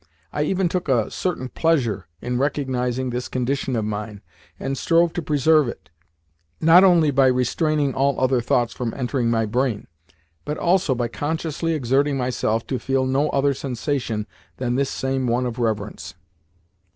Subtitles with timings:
[0.33, 4.23] I even took a certain pleasure in recognising this condition of mine,
[4.59, 5.91] and strove to preserve it,
[6.59, 9.85] not only by restraining all other thoughts from entering my brain,
[10.43, 14.25] but also by consciously exerting myself to feel no other sensation
[14.57, 16.15] than this same one of reverence.